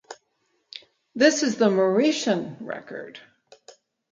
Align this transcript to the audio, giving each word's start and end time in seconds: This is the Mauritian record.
This 1.13 1.43
is 1.43 1.57
the 1.57 1.69
Mauritian 1.69 2.57
record. 2.59 3.19